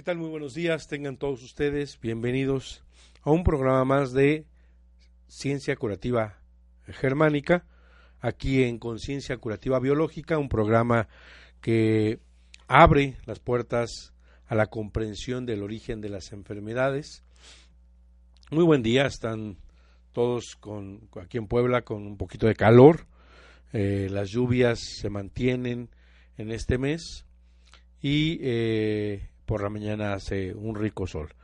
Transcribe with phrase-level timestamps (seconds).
[0.00, 0.16] ¿qué tal?
[0.16, 0.86] Muy buenos días.
[0.86, 2.82] Tengan todos ustedes bienvenidos
[3.20, 4.46] a un programa más de
[5.28, 6.38] Ciencia Curativa
[6.86, 7.66] Germánica,
[8.18, 11.06] aquí en Conciencia Curativa Biológica, un programa
[11.60, 12.18] que
[12.66, 14.14] abre las puertas
[14.46, 17.22] a la comprensión del origen de las enfermedades.
[18.50, 19.58] Muy buen día, están
[20.12, 23.06] todos con, aquí en Puebla con un poquito de calor.
[23.74, 25.90] Eh, las lluvias se mantienen
[26.38, 27.26] en este mes
[28.00, 31.34] y eh, por la mañana hace un rico sol.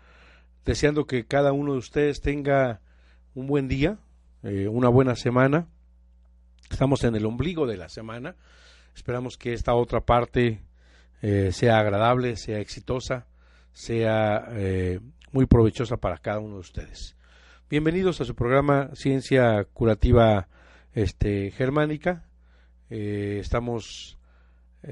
[0.64, 2.80] Deseando que cada uno de ustedes tenga
[3.34, 3.98] un buen día,
[4.44, 5.66] eh, una buena semana.
[6.70, 8.36] Estamos en el ombligo de la semana.
[8.94, 10.62] Esperamos que esta otra parte
[11.20, 13.26] eh, sea agradable, sea exitosa,
[13.72, 15.00] sea eh,
[15.32, 17.16] muy provechosa para cada uno de ustedes.
[17.68, 20.46] Bienvenidos a su programa Ciencia Curativa
[20.92, 22.24] este, Germánica.
[22.88, 24.16] estamos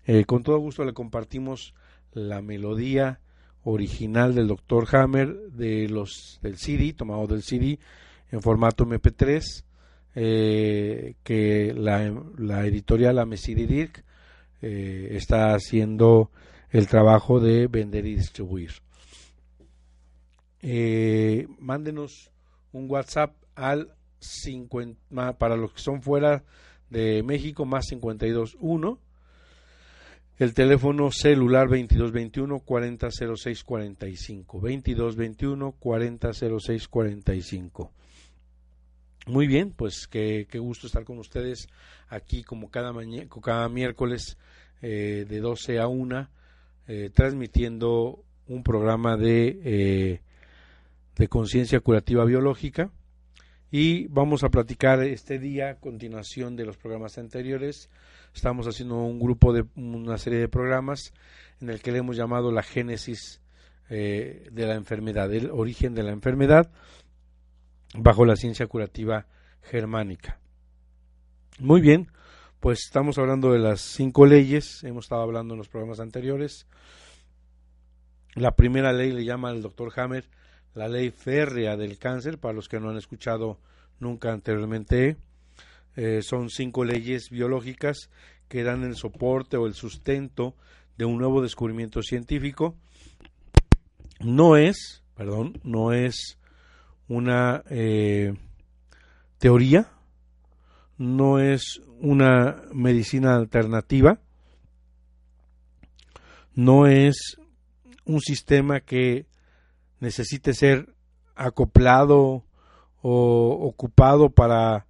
[0.06, 1.74] eh, con todo gusto le compartimos
[2.12, 3.22] la melodía
[3.64, 4.94] original del Dr.
[4.96, 7.80] Hammer de los del CD, tomado del CD
[8.32, 9.65] en formato MP3
[10.16, 14.04] eh, que la, la, editorial Amesididirk
[14.62, 16.32] eh, está haciendo
[16.72, 18.72] el trabajo de vender y distribuir.
[20.62, 22.32] Eh, mándenos
[22.72, 26.44] un WhatsApp al 50, para los que son fuera
[26.90, 29.00] de México más 521
[30.38, 37.92] el teléfono celular 2221 400645 2221 400645
[39.28, 41.68] muy bien, pues qué, gusto estar con ustedes
[42.10, 44.38] aquí como cada, mañana, cada miércoles
[44.84, 46.30] eh, de 12 a 1,
[46.88, 50.22] eh, transmitiendo un programa de, eh,
[51.16, 52.92] de conciencia curativa biológica.
[53.72, 57.90] Y vamos a platicar este día a continuación de los programas anteriores.
[58.36, 61.14] Estamos haciendo un grupo de una serie de programas
[61.62, 63.42] en el que le hemos llamado la génesis
[63.90, 66.72] de la enfermedad, el origen de la enfermedad
[67.98, 69.28] bajo la ciencia curativa
[69.62, 70.40] germánica.
[71.60, 72.12] Muy bien,
[72.60, 76.68] pues estamos hablando de las cinco leyes, hemos estado hablando en los programas anteriores.
[78.34, 80.26] La primera ley le llama el doctor Hammer
[80.76, 83.58] la ley férrea del cáncer, para los que no han escuchado
[84.00, 85.18] nunca anteriormente.
[85.96, 88.10] Eh, son cinco leyes biológicas
[88.50, 90.54] que dan el soporte o el sustento
[90.98, 92.76] de un nuevo descubrimiento científico.
[94.20, 96.38] No es, perdón, no es
[97.08, 98.34] una eh,
[99.38, 99.92] teoría,
[100.98, 104.20] no es una medicina alternativa,
[106.54, 107.38] no es
[108.06, 109.26] un sistema que
[110.00, 110.96] necesite ser
[111.36, 112.46] acoplado
[113.02, 114.86] o ocupado para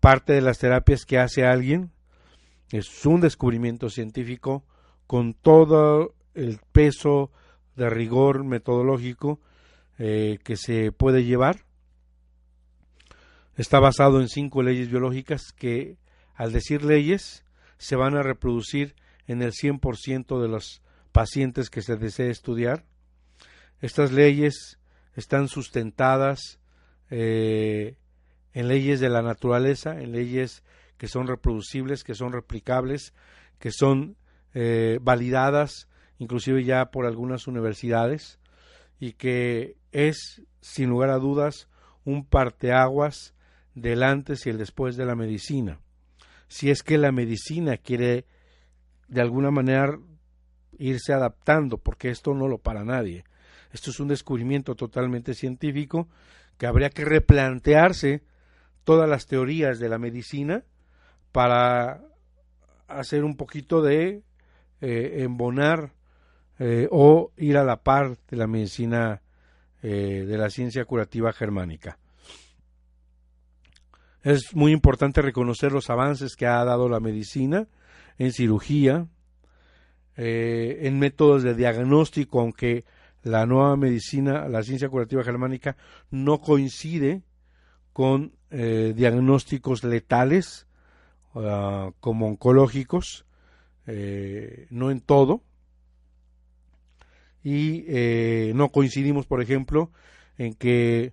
[0.00, 1.90] parte de las terapias que hace alguien.
[2.70, 4.64] Es un descubrimiento científico
[5.06, 7.30] con todo el peso
[7.76, 9.40] de rigor metodológico
[9.98, 11.64] eh, que se puede llevar.
[13.56, 15.98] Está basado en cinco leyes biológicas que,
[16.34, 17.44] al decir leyes,
[17.78, 18.96] se van a reproducir
[19.26, 20.82] en el 100% de los
[21.12, 22.84] pacientes que se desee estudiar.
[23.80, 24.78] Estas leyes
[25.14, 26.58] están sustentadas
[27.10, 27.96] eh,
[28.52, 30.64] en leyes de la naturaleza, en leyes
[30.98, 33.14] que son reproducibles, que son replicables,
[33.58, 34.16] que son
[34.54, 35.88] eh, validadas
[36.18, 38.38] inclusive ya por algunas universidades
[39.00, 41.68] y que es, sin lugar a dudas,
[42.04, 43.34] un parteaguas
[43.74, 45.80] del antes y el después de la medicina.
[46.48, 48.26] Si es que la medicina quiere
[49.08, 49.98] de alguna manera
[50.78, 53.24] irse adaptando, porque esto no lo para nadie.
[53.72, 56.08] Esto es un descubrimiento totalmente científico
[56.58, 58.22] que habría que replantearse
[58.82, 60.64] todas las teorías de la medicina
[61.32, 62.02] para
[62.88, 64.22] hacer un poquito de
[64.80, 65.92] eh, embonar
[66.58, 69.22] eh, o ir a la par de la medicina
[69.86, 71.98] eh, de la ciencia curativa germánica.
[74.22, 77.68] Es muy importante reconocer los avances que ha dado la medicina
[78.16, 79.08] en cirugía,
[80.16, 82.86] eh, en métodos de diagnóstico, aunque
[83.22, 85.76] la nueva medicina, la ciencia curativa germánica,
[86.10, 87.20] no coincide
[87.92, 90.66] con eh, diagnósticos letales
[91.34, 93.26] ah, como oncológicos,
[94.70, 95.42] no en todo,
[97.44, 97.84] y
[98.54, 99.90] no coincidimos, por ejemplo,
[100.38, 101.12] en que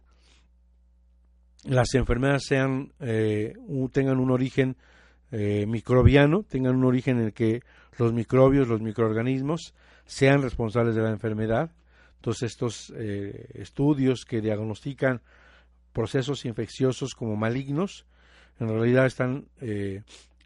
[1.65, 2.93] las enfermedades sean,
[3.91, 4.77] tengan un origen
[5.31, 7.61] microbiano, tengan un origen en el que
[7.97, 9.73] los microbios, los microorganismos
[10.05, 11.71] sean responsables de la enfermedad.
[12.17, 15.21] Entonces estos eh, estudios que diagnostican
[15.93, 18.05] procesos infecciosos como malignos,
[18.59, 20.03] en realidad están eh,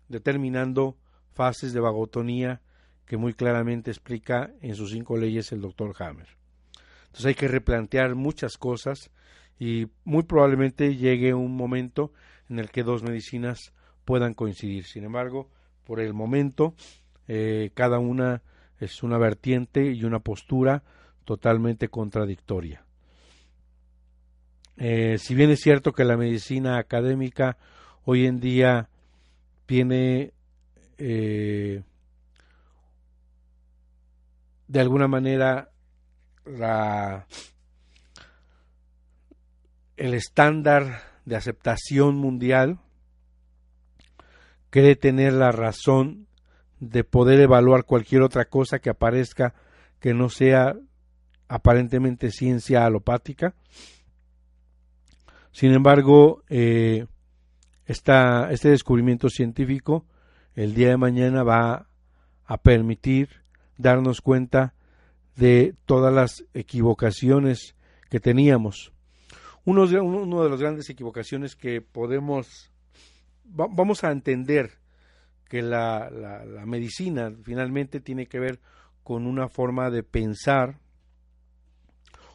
[0.08, 0.96] determinando
[1.34, 2.62] fases de vagotonía
[3.06, 6.28] que muy claramente explica en sus cinco leyes el doctor Hammer.
[7.06, 9.12] Entonces hay que replantear muchas cosas
[9.60, 12.12] y muy probablemente llegue un momento
[12.50, 13.74] en el que dos medicinas
[14.04, 14.86] puedan coincidir.
[14.86, 15.50] Sin embargo,
[15.86, 16.75] por el momento
[17.28, 18.42] eh, cada una
[18.80, 20.84] es una vertiente y una postura
[21.24, 22.84] totalmente contradictoria.
[24.78, 27.57] Eh, si bien es cierto que la medicina académica
[28.04, 28.90] hoy en día
[29.66, 30.34] tiene
[30.98, 31.81] eh,
[34.68, 35.72] de alguna manera
[36.46, 37.28] la,
[39.98, 42.80] el estándar de aceptación mundial,
[44.70, 46.28] cree tener la razón
[46.80, 49.54] de poder evaluar cualquier otra cosa que aparezca
[50.00, 50.76] que no sea
[51.48, 53.56] aparentemente ciencia alopática.
[55.52, 57.06] Sin embargo, eh,
[57.86, 60.06] este descubrimiento científico
[60.54, 61.88] el día de mañana va
[62.46, 63.44] a permitir
[63.77, 64.74] darnos cuenta
[65.36, 67.75] de todas las equivocaciones
[68.10, 68.94] que teníamos.
[69.66, 72.72] Uno, uno de las grandes equivocaciones que podemos,
[73.44, 74.72] vamos a entender
[75.50, 78.60] que la, la, medicina finalmente tiene que ver
[79.04, 80.80] con una forma de pensar,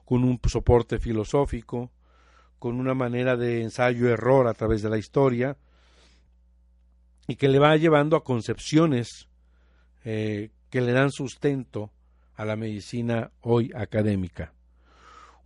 [0.05, 1.91] con un soporte filosófico,
[2.59, 5.57] con una manera de ensayo-error a través de la historia,
[7.27, 9.29] y que le va llevando a concepciones
[10.05, 11.93] eh, que le dan sustento
[12.35, 14.55] a la medicina hoy académica.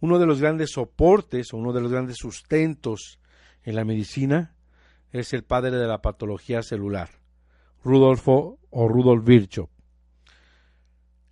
[0.01, 3.19] Uno de los grandes soportes o uno de los grandes sustentos
[3.63, 4.55] en la medicina
[5.11, 7.09] es el padre de la patología celular,
[7.83, 9.69] Rudolfo o Rudolf Virchow.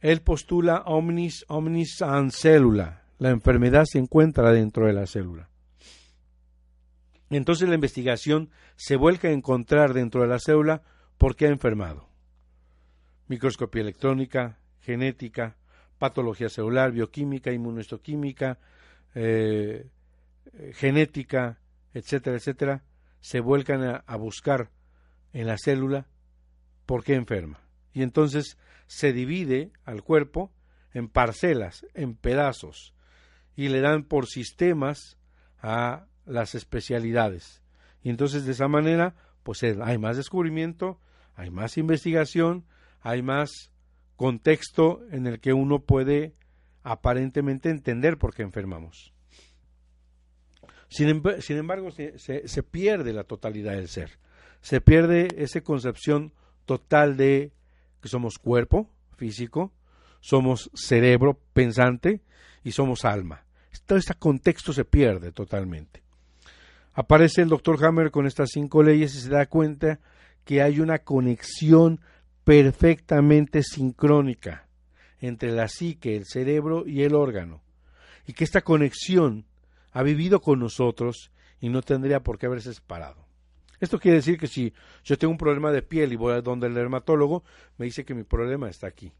[0.01, 3.05] Él postula omnis omnis an célula.
[3.19, 5.49] La enfermedad se encuentra dentro de la célula.
[7.31, 10.83] Entonces la investigación se vuelca a encontrar dentro de la célula
[11.19, 12.12] por qué ha enfermado.
[13.29, 15.57] Microscopía electrónica, genética,
[15.99, 18.59] patología celular, bioquímica, inmunohistoquímica,
[19.15, 19.89] eh,
[20.75, 21.61] genética,
[21.95, 22.83] etcétera, etcétera,
[23.21, 24.71] se vuelcan a buscar
[25.33, 26.07] en la célula
[26.87, 27.61] por qué enferma.
[27.93, 30.53] Y entonces se divide al cuerpo
[30.93, 32.95] en parcelas, en pedazos,
[33.57, 35.19] y le dan por sistemas
[35.61, 37.63] a las especialidades.
[38.03, 41.01] Y entonces de esa manera, pues hay más descubrimiento,
[41.35, 42.67] hay más investigación,
[43.03, 43.71] hay más
[44.17, 46.35] contexto en el que uno puede
[46.83, 49.13] aparentemente entender por qué enfermamos.
[50.89, 54.19] Sin, embargo, se, se, pierde la totalidad del ser,
[54.61, 56.33] se pierde esa concepción
[56.67, 57.53] total de
[58.01, 59.73] que somos cuerpo físico,
[60.21, 62.21] somos cerebro pensante
[62.63, 63.45] y somos alma.
[63.87, 66.03] Todo este contexto se pierde totalmente.
[66.93, 69.99] Aparece el doctor Hammer con estas cinco leyes y se da cuenta
[70.45, 72.01] que hay una conexión
[72.45, 74.69] perfectamente sincrónica
[75.21, 77.63] entre la psique, el cerebro y el órgano,
[78.27, 79.47] y que esta conexión
[79.93, 81.31] ha vivido con nosotros
[81.61, 83.25] y no tendría por qué haberse separado.
[83.79, 84.73] Esto quiere decir que si
[85.05, 87.45] yo tengo un problema de piel y voy a donde el dermatólogo,
[87.79, 89.13] me dice que mi problema está aquí.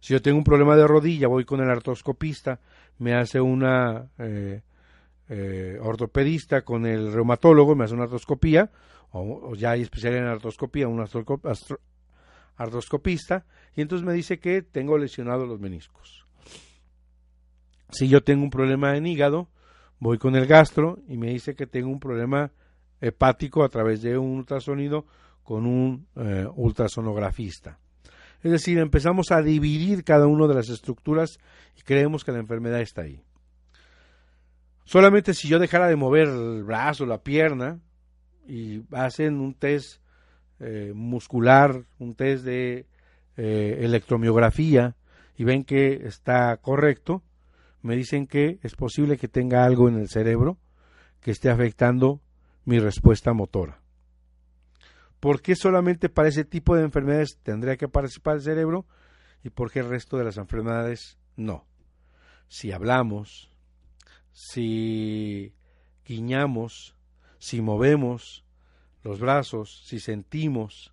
[0.00, 2.60] Si yo tengo un problema de rodilla, voy con el artroscopista,
[2.98, 4.62] me hace una eh,
[5.28, 8.70] eh, ortopedista con el reumatólogo, me hace una artroscopía,
[9.12, 11.00] o, ya hay especialidad en artroscopía, un
[12.56, 16.26] y entonces me dice que tengo lesionados los meniscos.
[17.90, 19.48] Si yo tengo un problema en hígado,
[19.98, 22.52] voy con el gastro y me dice que tengo un problema
[23.00, 25.06] hepático a través de un ultrasonido
[25.42, 27.78] con un eh, ultrasonografista.
[28.42, 31.38] Es decir, empezamos a dividir cada una de las estructuras
[31.78, 33.22] y creemos que la enfermedad está ahí.
[34.84, 37.80] Solamente si yo dejara de mover el brazo, la pierna,
[38.46, 40.02] y hacen un test
[40.64, 42.86] eh, muscular, un test de
[43.36, 44.96] eh, electromiografía,
[45.36, 47.22] y ven que está correcto,
[47.82, 50.58] me dicen que es posible que tenga algo en el cerebro
[51.20, 52.20] que esté afectando
[52.64, 53.80] mi respuesta motora.
[55.20, 58.86] ¿Por qué solamente para ese tipo de enfermedades tendría que participar el cerebro
[59.44, 61.66] y por qué el resto de las enfermedades no.
[62.48, 63.50] Si hablamos,
[64.32, 65.52] si
[66.04, 66.96] guiñamos,
[67.38, 68.43] si movemos
[69.04, 70.92] los brazos, si sentimos,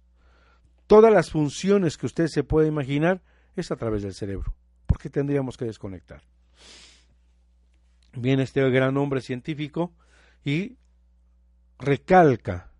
[0.85, 3.21] todas las funciones que usted se puede imaginar
[3.55, 4.53] es a través del cerebro.
[4.85, 6.21] ¿Por qué tendríamos que desconectar?
[8.13, 9.93] Viene este gran hombre científico
[10.43, 10.75] y
[11.79, 12.71] recalca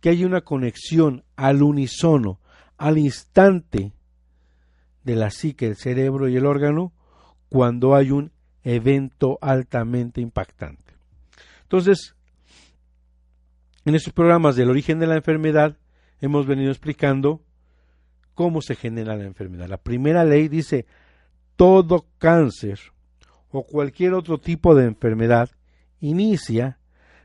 [0.00, 2.40] que hay una conexión al unísono,
[2.78, 3.92] al instante
[5.04, 6.94] de la psique, el cerebro y el órgano,
[7.50, 8.32] cuando hay un
[8.62, 10.94] evento altamente impactante.
[11.62, 12.14] Entonces,
[13.90, 15.76] en estos programas del origen de la enfermedad,
[16.20, 17.42] hemos venido explicando
[18.34, 19.68] cómo se genera la enfermedad.
[19.68, 20.86] La primera ley dice,
[21.56, 22.78] todo cáncer
[23.50, 25.50] o cualquier otro tipo de enfermedad
[25.98, 26.78] inicia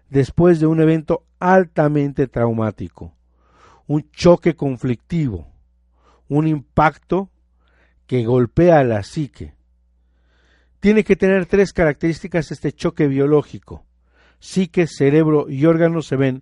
[0.10, 3.14] después de un evento altamente traumático,
[3.86, 5.48] un choque conflictivo,
[6.30, 7.30] un impacto
[8.08, 9.54] que golpea a la psique.
[10.80, 13.86] Tiene que tener tres características este choque biológico.
[14.40, 16.42] Psique, cerebro y órganos se ven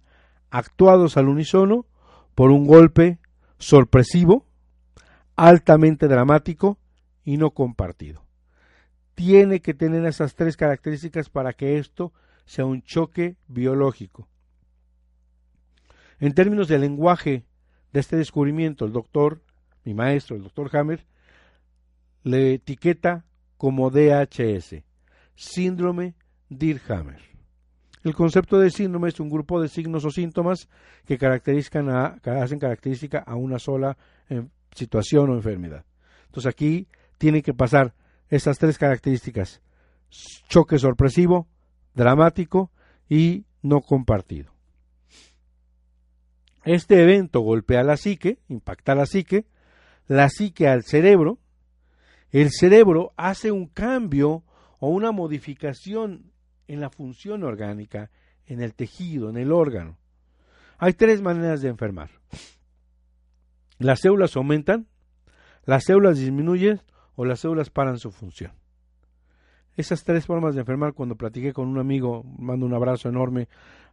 [0.54, 1.88] actuados al unísono
[2.36, 3.18] por un golpe
[3.58, 4.46] sorpresivo,
[5.36, 6.78] altamente dramático
[7.26, 8.24] y no compartido.
[9.16, 12.14] Tiene que tener esas tres características para que esto
[12.46, 14.28] sea un choque biológico.
[16.20, 17.46] En términos de lenguaje
[17.92, 19.42] de este descubrimiento, el doctor,
[19.84, 21.04] mi maestro, el doctor Hammer,
[22.22, 23.26] le etiqueta
[23.58, 24.84] como DHS,
[25.34, 26.14] síndrome
[26.50, 27.33] Dirhammer.
[28.04, 30.68] El concepto de síndrome es un grupo de signos o síntomas
[31.06, 33.98] que caracterizan a, hacen característica a una sola
[34.30, 34.44] eh,
[34.76, 35.86] situación o enfermedad.
[36.26, 37.94] Entonces aquí tiene que pasar
[38.30, 39.62] esas tres características,
[40.50, 41.48] choque sorpresivo,
[41.94, 42.72] dramático
[43.08, 44.52] y no compartido.
[46.66, 49.46] Este evento golpea la psique, impacta la psique,
[50.08, 51.40] la psique al cerebro,
[52.32, 54.44] el cerebro hace un cambio
[54.80, 56.33] o una modificación
[56.74, 58.10] en la función orgánica,
[58.46, 59.98] en el tejido, en el órgano.
[60.78, 62.10] Hay tres maneras de enfermar.
[63.78, 64.88] Las células aumentan,
[65.66, 66.82] las células disminuyen
[67.16, 68.52] o las células paran su función.
[69.76, 73.48] Esas tres formas de enfermar, cuando platiqué con un amigo, mando un abrazo enorme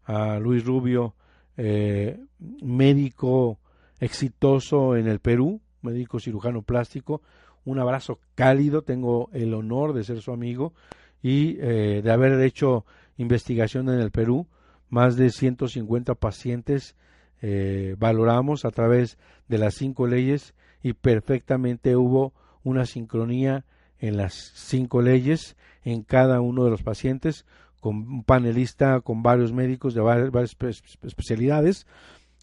[0.04, 1.14] a Luis Rubio,
[1.56, 3.58] eh, médico
[3.98, 7.22] exitoso en el Perú, médico cirujano plástico,
[7.64, 10.74] un abrazo cálido, tengo el honor de ser su amigo
[11.22, 12.84] y eh, de haber hecho
[13.16, 14.46] investigación en el Perú,
[14.88, 16.96] más de 150 pacientes
[17.42, 23.64] eh, valoramos a través de las cinco leyes y perfectamente hubo una sincronía
[23.98, 27.46] en las cinco leyes en cada uno de los pacientes
[27.80, 30.56] con un panelista con varios médicos de varias,
[31.02, 31.86] especialidades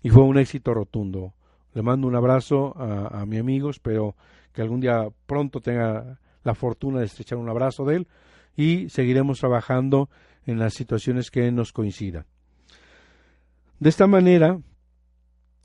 [0.01, 1.33] y fue un éxito rotundo.
[1.73, 4.15] Le mando un abrazo a, a mi amigo, espero
[4.51, 8.07] que algún día pronto tenga la fortuna de estrechar un abrazo de él
[8.57, 10.09] y seguiremos trabajando
[10.45, 12.25] en las situaciones que nos coincidan.
[13.79, 14.59] De esta manera,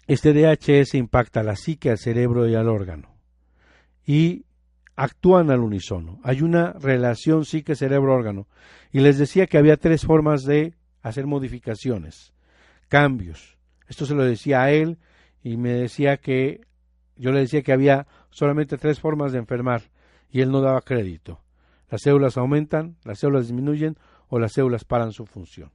[0.06, 3.12] este DHS impacta a la psique, al cerebro y al órgano
[4.06, 4.44] y
[4.96, 6.20] actúan al unísono.
[6.22, 8.46] Hay una relación psique, cerebro, órgano.
[8.92, 12.32] Y les decía que había tres formas de hacer modificaciones,
[12.88, 13.58] cambios.
[13.88, 14.98] Esto se lo decía a él
[15.42, 16.60] y me decía que
[17.16, 19.82] yo le decía que había solamente tres formas de enfermar
[20.30, 21.40] y él no daba crédito.
[21.92, 25.70] Las células aumentan, las células disminuyen o las células paran su función.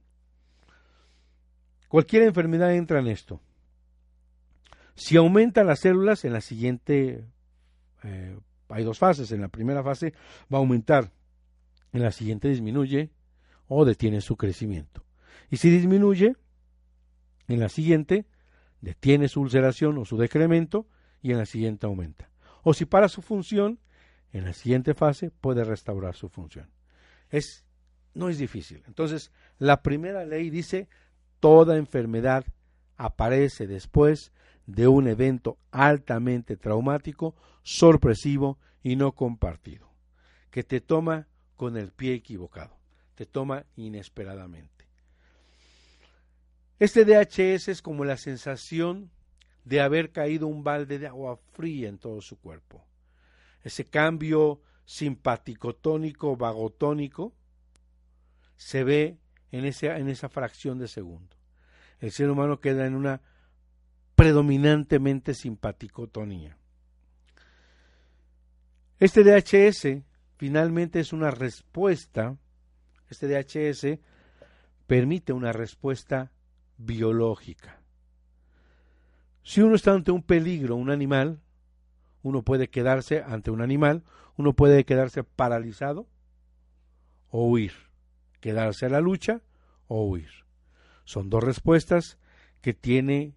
[1.86, 3.40] Cualquier enfermedad entra en esto.
[4.96, 7.24] Si aumentan las células, en la siguiente
[8.02, 8.36] eh,
[8.68, 9.30] hay dos fases.
[9.30, 10.12] En la primera fase
[10.52, 11.12] va a aumentar,
[11.92, 13.12] en la siguiente disminuye
[13.68, 15.04] o detiene su crecimiento.
[15.50, 16.34] Y si disminuye,
[17.46, 18.26] en la siguiente
[18.80, 20.88] detiene su ulceración o su decremento
[21.22, 22.28] y en la siguiente aumenta.
[22.64, 23.78] O si para su función,
[24.32, 26.70] en la siguiente fase puede restaurar su función.
[27.30, 27.64] Es,
[28.14, 28.82] no es difícil.
[28.86, 30.88] Entonces, la primera ley dice,
[31.40, 32.44] toda enfermedad
[32.96, 34.32] aparece después
[34.66, 39.90] de un evento altamente traumático, sorpresivo y no compartido,
[40.50, 42.76] que te toma con el pie equivocado,
[43.14, 44.86] te toma inesperadamente.
[46.78, 49.10] Este DHS es como la sensación
[49.64, 52.84] de haber caído un balde de agua fría en todo su cuerpo.
[53.68, 57.34] Ese cambio simpaticotónico, vagotónico,
[58.56, 59.18] se ve
[59.52, 61.36] en, en esa fracción de segundo.
[62.00, 63.20] El ser humano queda en una
[64.14, 66.56] predominantemente simpaticotonía.
[68.98, 70.02] Este DHS
[70.38, 72.38] finalmente es una respuesta,
[73.10, 73.98] este DHS
[74.86, 76.32] permite una respuesta
[76.78, 77.82] biológica.
[79.42, 81.42] Si uno está ante un peligro, un animal,
[82.22, 84.02] uno puede quedarse ante un animal,
[84.36, 86.06] uno puede quedarse paralizado
[87.30, 87.72] o huir,
[88.40, 89.42] quedarse a la lucha
[89.86, 90.30] o huir.
[91.04, 92.18] Son dos respuestas
[92.60, 93.34] que tiene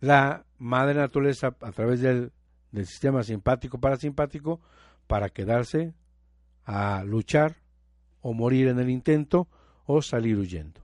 [0.00, 2.32] la madre naturaleza a través del,
[2.72, 4.60] sistema simpático parasimpático
[5.06, 5.94] para quedarse
[6.64, 7.56] a luchar
[8.20, 9.48] o morir en el intento
[9.86, 10.82] o salir huyendo.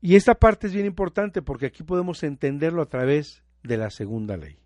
[0.00, 4.36] Y esta parte es bien importante porque aquí podemos entenderlo a través de la segunda
[4.36, 4.58] ley.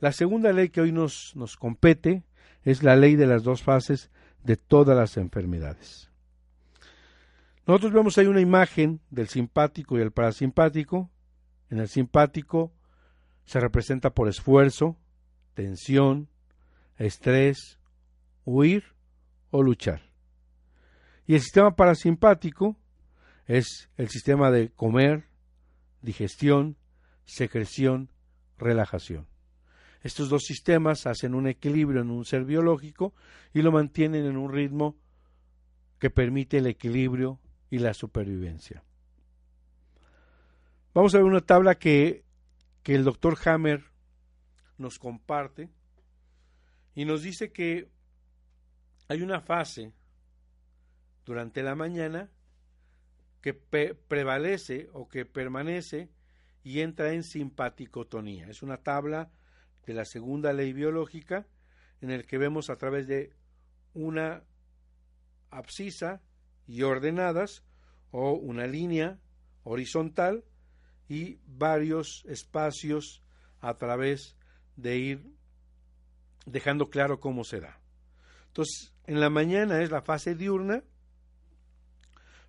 [0.00, 2.24] La segunda ley que hoy nos, nos compete
[2.62, 4.10] es la ley de las dos fases
[4.42, 6.10] de todas las enfermedades.
[7.66, 11.10] Nosotros vemos ahí una imagen del simpático y el parasimpático.
[11.70, 12.72] En el simpático
[13.44, 14.98] se representa por esfuerzo,
[15.54, 16.28] tensión,
[16.98, 17.78] estrés,
[18.44, 18.84] huir
[19.50, 20.02] o luchar.
[21.26, 22.76] Y el sistema parasimpático
[23.46, 25.24] es el sistema de comer,
[26.02, 26.76] digestión,
[27.24, 28.10] secreción,
[28.58, 29.26] relajación.
[30.02, 33.14] Estos dos sistemas hacen un equilibrio en un ser biológico
[33.54, 34.96] y lo mantienen en un ritmo
[35.98, 38.84] que permite el equilibrio y la supervivencia.
[40.92, 42.22] Vamos a ver una tabla que,
[42.82, 43.84] que el doctor Hammer
[44.76, 45.70] nos comparte
[46.94, 47.88] y nos dice que
[49.08, 49.92] hay una fase
[51.24, 52.30] durante la mañana
[53.40, 56.10] que prevalece o que permanece
[56.64, 58.48] y entra en simpaticotonía.
[58.48, 59.30] Es una tabla
[59.86, 61.46] de la segunda ley biológica
[62.00, 63.32] en el que vemos a través de
[63.92, 64.42] una
[65.50, 66.22] abscisa
[66.66, 67.62] y ordenadas
[68.10, 69.18] o una línea
[69.62, 70.44] horizontal
[71.08, 73.22] y varios espacios
[73.60, 74.36] a través
[74.76, 75.34] de ir
[76.46, 77.78] dejando claro cómo se da.
[78.48, 80.82] Entonces, en la mañana es la fase diurna,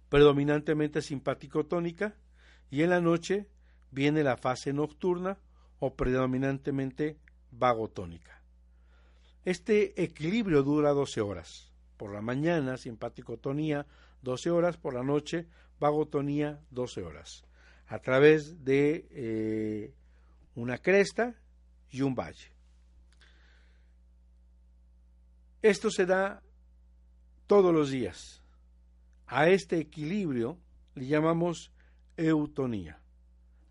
[0.09, 2.15] predominantemente simpático-tónica,
[2.69, 3.47] y en la noche
[3.95, 5.37] viene la fase nocturna
[5.79, 7.17] o predominantemente
[7.51, 8.41] vagotónica.
[9.45, 11.71] Este equilibrio dura 12 horas.
[11.97, 13.87] Por la mañana, simpaticotonía,
[14.21, 15.47] 12 horas, por la noche,
[15.79, 17.45] vagotonía, 12 horas,
[17.87, 19.93] a través de eh,
[20.55, 21.35] una cresta
[21.89, 22.51] y un valle.
[25.61, 26.43] Esto se da
[27.47, 28.43] todos los días.
[29.27, 30.59] A este equilibrio
[30.95, 31.71] le llamamos
[32.17, 32.99] eutonía.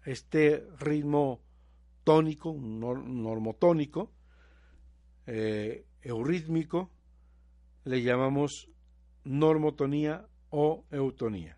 [0.05, 1.41] Este ritmo
[2.05, 4.11] tónico, normotónico,
[5.27, 6.91] eh, eurítmico,
[7.85, 8.69] le llamamos
[9.25, 11.57] normotonía o eutonía.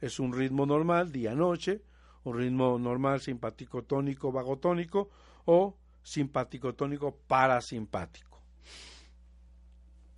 [0.00, 1.82] Es un ritmo normal día-noche,
[2.24, 5.10] un ritmo normal simpático-tónico, vagotónico
[5.44, 8.40] o simpático-tónico parasimpático.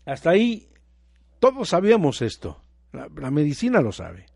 [0.05, 0.69] Hasta ahí
[1.41, 2.61] todos sabíamos esto,
[2.93, 4.27] la medicina lo sabe.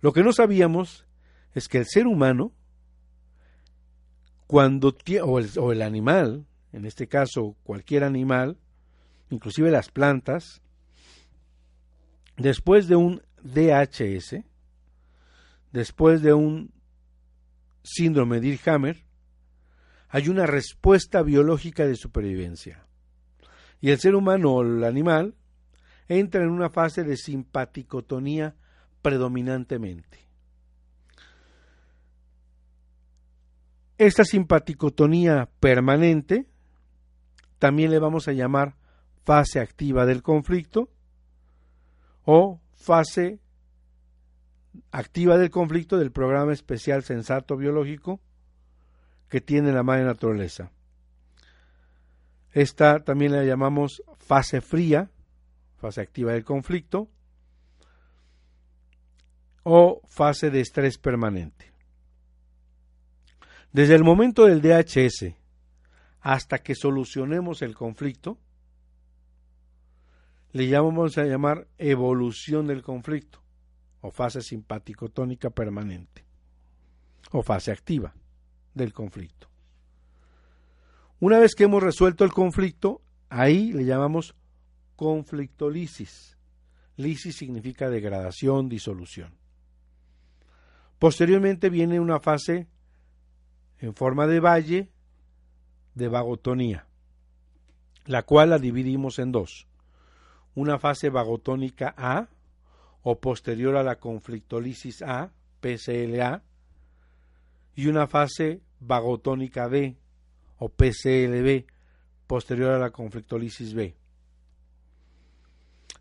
[0.00, 1.06] Lo que no sabíamos
[1.54, 2.52] es que el ser humano
[4.46, 8.58] cuando o el, o el animal, en este caso cualquier animal,
[9.30, 10.60] inclusive las plantas,
[12.36, 14.44] después de un DHS,
[15.72, 16.70] después de un
[17.82, 19.04] síndrome de Hammer,
[20.08, 22.86] hay una respuesta biológica de supervivencia.
[23.80, 25.34] Y el ser humano o el animal
[26.08, 28.54] entra en una fase de simpaticotonía
[29.00, 30.18] predominantemente.
[34.02, 36.48] Esta simpaticotonía permanente
[37.60, 38.74] también le vamos a llamar
[39.22, 40.88] fase activa del conflicto
[42.24, 43.38] o fase
[44.90, 48.20] activa del conflicto del programa especial sensato biológico
[49.28, 50.72] que tiene la madre naturaleza.
[52.50, 55.12] Esta también la llamamos fase fría,
[55.76, 57.08] fase activa del conflicto,
[59.62, 61.71] o fase de estrés permanente.
[63.72, 65.34] Desde el momento del DHS
[66.20, 68.38] hasta que solucionemos el conflicto,
[70.52, 73.42] le llamamos a llamar evolución del conflicto
[74.02, 76.24] o fase simpático-tónica permanente
[77.30, 78.14] o fase activa
[78.74, 79.48] del conflicto.
[81.18, 84.34] Una vez que hemos resuelto el conflicto, ahí le llamamos
[84.96, 86.36] conflictolisis.
[86.96, 89.32] Lisis significa degradación, disolución.
[90.98, 92.68] Posteriormente viene una fase
[93.82, 94.88] en forma de valle
[95.94, 96.86] de vagotonía,
[98.06, 99.66] la cual la dividimos en dos.
[100.54, 102.28] Una fase vagotónica A
[103.02, 106.42] o posterior a la conflictolisis A, PCLA,
[107.74, 109.96] y una fase vagotónica B
[110.58, 111.66] o PCLB
[112.26, 113.96] posterior a la conflictolisis B.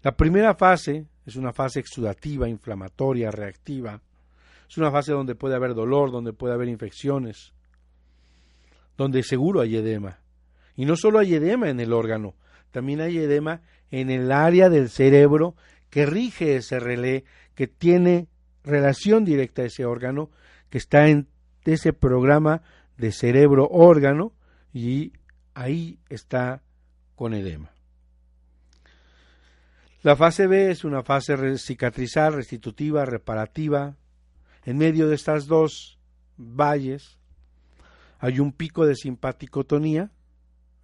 [0.03, 4.01] La primera fase es una fase exudativa, inflamatoria, reactiva.
[4.69, 7.53] Es una fase donde puede haber dolor, donde puede haber infecciones.
[9.01, 10.19] Donde seguro hay edema.
[10.75, 12.35] Y no solo hay edema en el órgano,
[12.69, 15.55] también hay edema en el área del cerebro
[15.89, 18.27] que rige ese relé, que tiene
[18.63, 20.29] relación directa a ese órgano,
[20.69, 21.27] que está en
[21.65, 22.61] ese programa
[22.97, 24.33] de cerebro-órgano
[24.71, 25.13] y
[25.55, 26.61] ahí está
[27.15, 27.71] con edema.
[30.03, 33.95] La fase B es una fase cicatrizal, restitutiva, reparativa.
[34.63, 35.99] En medio de estas dos
[36.37, 37.17] valles
[38.21, 40.11] hay un pico de simpaticotonía,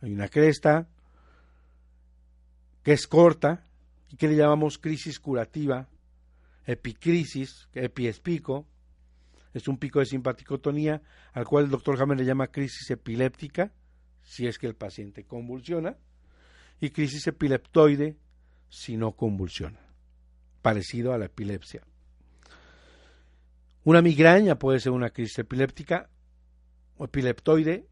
[0.02, 0.90] hay una cresta
[2.82, 3.68] que es corta
[4.10, 5.88] y que le llamamos crisis curativa,
[6.66, 8.22] epicrisis, epi es
[9.54, 13.72] es un pico de simpaticotonía al cual el doctor Hammer le llama crisis epiléptica,
[14.24, 15.96] si es que el paciente convulsiona,
[16.82, 18.18] y crisis epileptoide
[18.68, 19.80] si no convulsiona,
[20.64, 21.84] parecido a la epilepsia.
[23.84, 26.10] Una migraña puede ser una crisis epiléptica
[27.00, 27.88] epileptoide.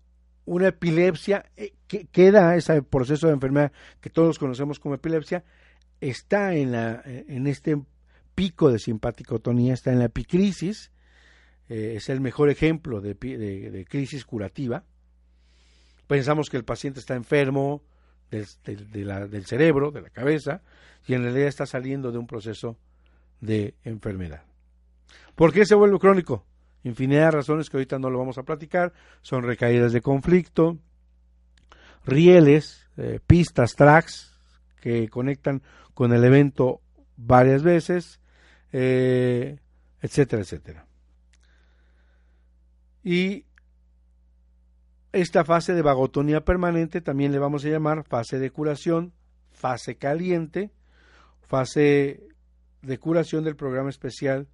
[0.45, 5.43] Una epilepsia eh, que queda ese proceso de enfermedad que todos conocemos como epilepsia
[6.01, 7.77] está en, la, en este
[8.35, 10.91] pico de simpaticotonía, está en la epicrisis,
[11.69, 14.83] eh, es el mejor ejemplo de, de, crisis curativa.
[16.05, 17.81] Pensamos que el paciente está enfermo
[18.29, 20.61] del, del cerebro, de la cabeza,
[21.07, 22.77] y en realidad está saliendo de un proceso
[23.41, 24.43] de enfermedad.
[25.35, 26.45] ¿Por qué se vuelve crónico?
[26.85, 28.93] Infinidad de razones que ahorita no lo vamos a platicar.
[29.23, 30.77] Son recaídas de conflicto,
[32.05, 34.37] rieles, eh, pistas, tracks
[34.81, 35.63] que conectan
[35.95, 36.81] con el evento
[37.17, 38.21] varias veces,
[38.71, 39.57] eh,
[39.99, 40.85] etcétera, etcétera.
[43.03, 43.45] Y
[45.11, 49.11] esta fase de vagotonía permanente también le vamos a llamar fase de curación,
[49.51, 50.69] fase caliente,
[51.41, 52.27] fase
[52.83, 54.47] de curación del programa especial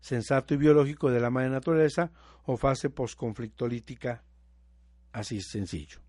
[0.00, 2.10] sensato y biológico de la madre naturaleza
[2.44, 4.22] o fase posconflictolítica,
[5.12, 6.00] así sencillo.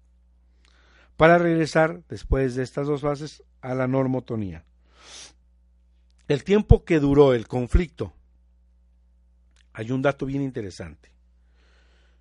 [1.17, 4.65] Para regresar, después de estas dos fases, a la normotonía.
[6.27, 8.13] El tiempo que duró el conflicto,
[9.73, 11.11] hay un dato bien interesante.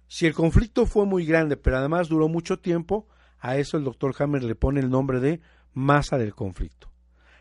[0.07, 3.07] Si el conflicto fue muy grande, pero además duró mucho tiempo,
[3.39, 5.41] a eso el doctor Hammer le pone el nombre de
[5.73, 6.91] masa del conflicto.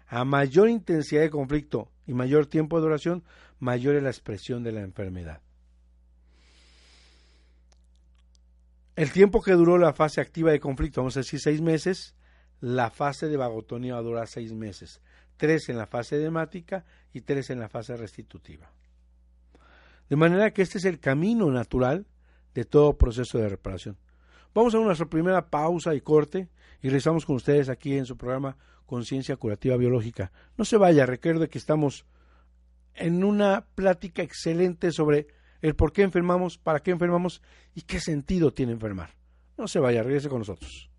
[0.07, 3.23] A mayor intensidad de conflicto y mayor tiempo de duración,
[3.59, 5.41] mayor es la expresión de la enfermedad.
[8.95, 12.15] El tiempo que duró la fase activa de conflicto, vamos a decir seis meses,
[12.61, 15.03] la fase de vagotonía va a durar seis meses,
[15.37, 18.71] tres en la fase edemática y tres en la fase restitutiva.
[20.09, 22.07] De manera que este es el camino natural
[22.55, 23.97] de todo proceso de reparación.
[24.55, 26.49] Vamos a nuestra primera pausa y corte
[26.81, 30.31] y regresamos con ustedes aquí en su programa Conciencia Curativa Biológica.
[30.57, 32.05] No se vaya, recuerde que estamos
[32.95, 35.27] en una plática excelente sobre
[35.61, 37.41] el por qué enfermamos, para qué enfermamos
[37.75, 39.11] y qué sentido tiene enfermar.
[39.57, 40.89] No se vaya, regrese con nosotros.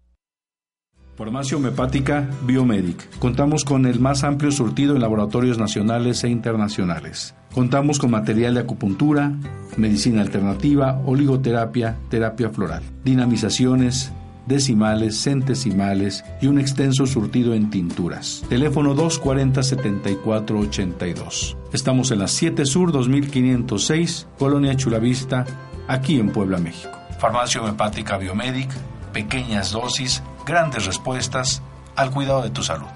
[1.17, 3.19] Farmacia Homeopática Biomedic.
[3.19, 7.35] Contamos con el más amplio surtido en laboratorios nacionales e internacionales.
[7.53, 9.35] Contamos con material de acupuntura,
[9.77, 14.13] medicina alternativa, oligoterapia, terapia floral, dinamizaciones,
[14.51, 18.45] decimales, centesimales y un extenso surtido en tinturas.
[18.51, 21.57] Teléfono 240-7482.
[21.73, 25.47] Estamos en la 7 Sur 2506, Colonia Chulavista,
[25.89, 26.91] aquí en Puebla, México.
[27.19, 28.69] Farmacia Homeopática Biomedic,
[29.13, 31.63] pequeñas dosis, grandes respuestas
[31.97, 32.89] al cuidado de tu salud.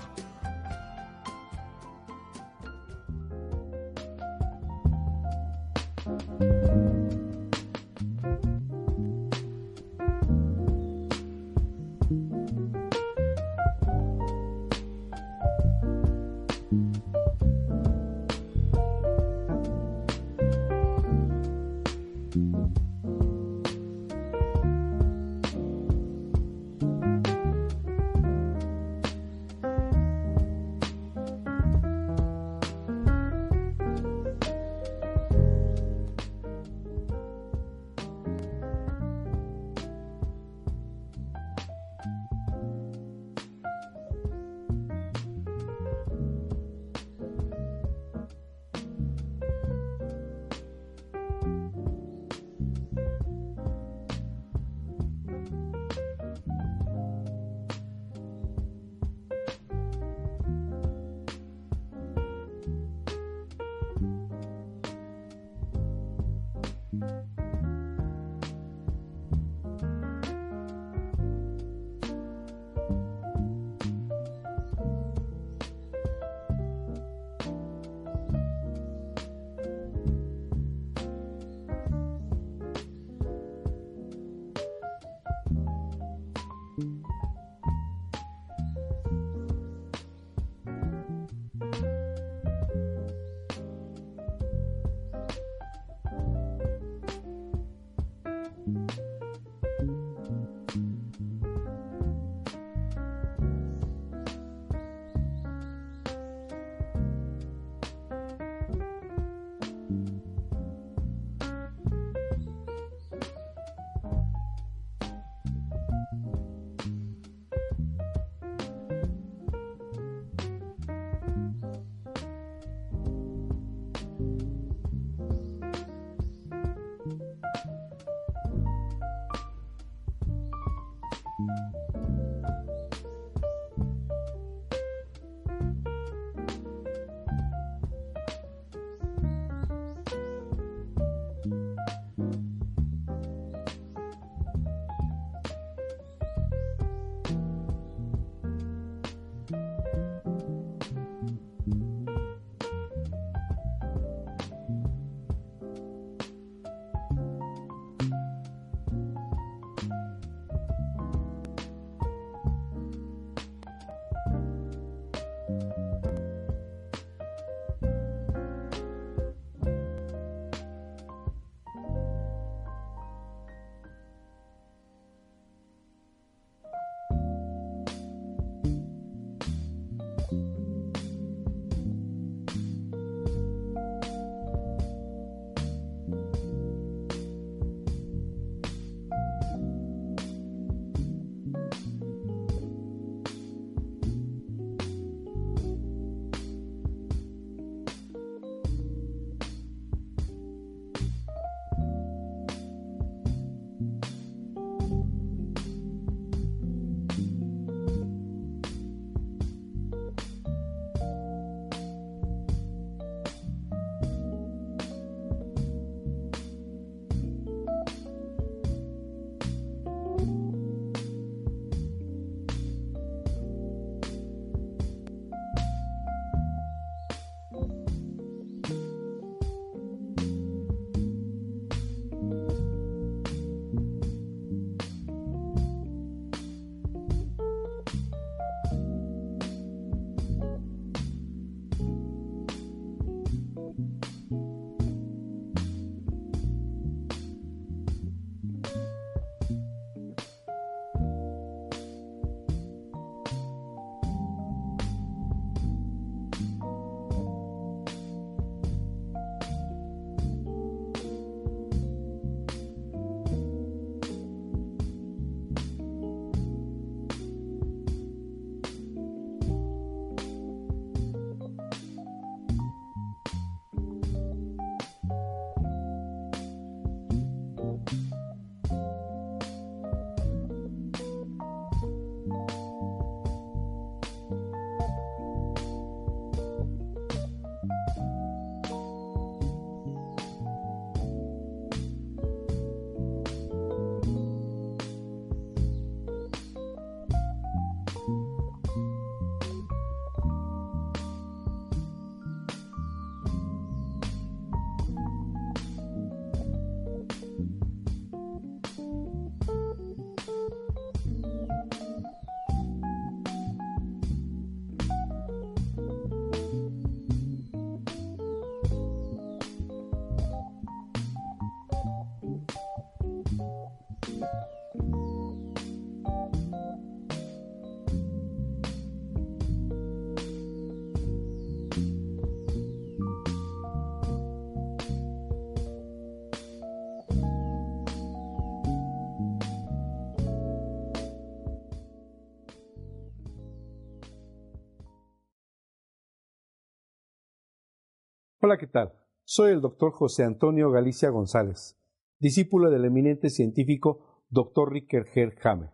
[348.47, 348.93] Hola, ¿qué tal?
[349.25, 351.79] Soy el doctor José Antonio Galicia González,
[352.21, 354.71] discípulo del eminente científico Dr.
[354.71, 355.07] Ricker
[355.43, 355.71] Hammer,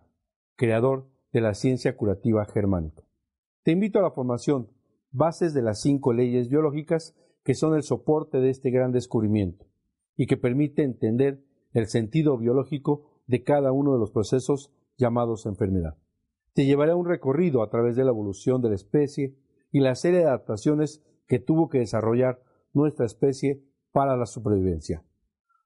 [0.55, 3.03] creador de la ciencia curativa germánica.
[3.65, 4.71] Te invito a la formación
[5.11, 9.67] Bases de las cinco leyes biológicas que son el soporte de este gran descubrimiento
[10.17, 15.99] y que permite entender el sentido biológico de cada uno de los procesos llamados enfermedad.
[16.55, 19.35] Te llevaré a un recorrido a través de la evolución de la especie
[19.73, 25.03] y la serie de adaptaciones que tuvo que desarrollar nuestra especie para la supervivencia.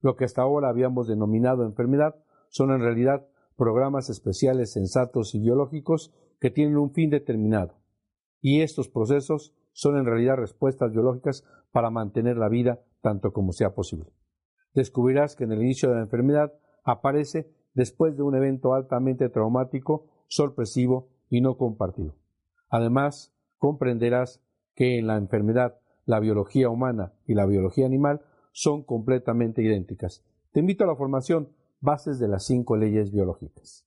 [0.01, 2.17] Lo que hasta ahora habíamos denominado enfermedad
[2.49, 7.75] son en realidad programas especiales sensatos y biológicos que tienen un fin determinado.
[8.41, 13.75] Y estos procesos son en realidad respuestas biológicas para mantener la vida tanto como sea
[13.75, 14.13] posible.
[14.75, 16.53] Descubrirás que en el inicio de la enfermedad
[16.85, 22.15] aparece después de un evento altamente traumático, sorpresivo y no compartido.
[22.69, 24.43] Además, comprenderás
[24.75, 30.25] que en la enfermedad la biología humana y la biología animal son completamente idénticas.
[30.53, 31.49] Te invito a la formación
[31.81, 33.85] Bases de las cinco leyes biológicas.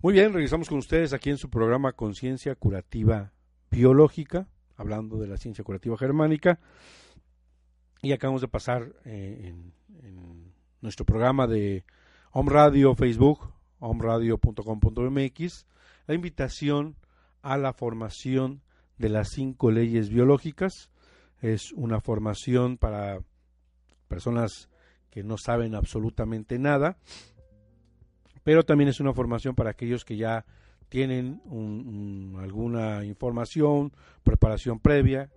[0.00, 3.32] Muy bien, regresamos con ustedes aquí en su programa Conciencia Curativa
[3.68, 6.58] Biológica, hablando de la ciencia curativa germánica.
[8.00, 9.76] Y acabamos de pasar eh, en,
[10.80, 11.84] nuestro programa de
[12.30, 15.66] Home Radio Facebook, homeradio.com.mx,
[16.06, 16.96] la invitación
[17.42, 18.62] a la formación
[18.96, 20.90] de las cinco leyes biológicas.
[21.42, 23.18] Es una formación para
[24.06, 24.70] personas
[25.10, 26.96] que no saben absolutamente nada
[28.48, 30.46] pero también es una formación para aquellos que ya
[30.88, 31.40] tienen
[32.38, 35.30] alguna información, preparación previa.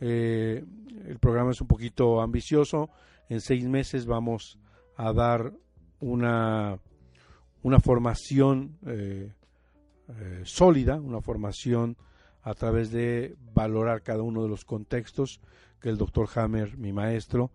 [0.00, 0.64] Eh,
[1.06, 2.90] el programa es un poquito ambicioso.
[3.28, 4.58] En seis meses vamos
[4.96, 5.52] a dar
[6.00, 6.78] una,
[7.62, 9.32] una formación eh,
[10.08, 11.96] eh, sólida, una formación
[12.42, 15.40] a través de valorar cada uno de los contextos
[15.80, 17.50] que el doctor Hammer, mi maestro,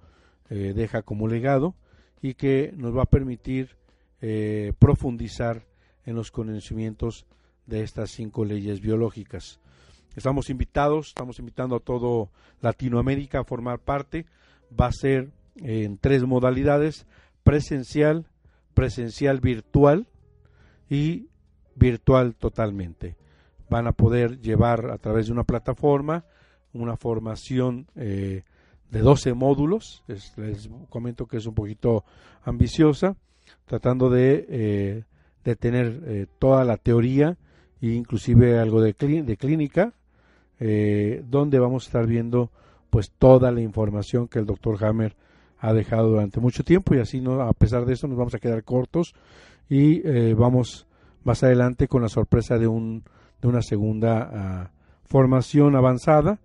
[0.50, 1.76] deja como legado
[2.22, 3.78] y que nos va a permitir
[4.20, 5.67] eh, profundizar
[6.08, 7.28] en los conocimientos
[7.68, 9.60] de estas cinco leyes biológicas.
[10.16, 14.26] Estamos invitados, estamos invitando a todo Latinoamérica a formar parte.
[14.68, 17.06] Va a ser en tres modalidades,
[17.44, 18.26] presencial,
[18.74, 20.08] presencial virtual
[20.90, 21.28] y
[21.76, 23.16] virtual totalmente.
[23.70, 26.26] Van a poder llevar a través de una plataforma
[26.74, 28.44] una formación eh,
[28.90, 30.04] de 12 módulos.
[30.08, 32.06] les comento que es un poquito
[32.44, 33.16] ambiciosa
[33.66, 35.04] tratando de, eh,
[35.50, 37.38] de tener eh, toda la teoría
[37.82, 39.94] e inclusive algo de, de clínica,
[40.60, 42.52] eh, donde vamos a estar viendo
[42.90, 45.16] pues toda la información que el doctor Hammer
[45.60, 48.40] ha dejado durante mucho tiempo y así no a pesar de eso nos vamos a
[48.40, 49.14] quedar cortos
[49.70, 50.02] y
[50.34, 50.88] vamos
[51.24, 53.04] más adelante con la sorpresa de un
[53.42, 54.72] de una segunda ah,
[55.04, 56.40] formación avanzada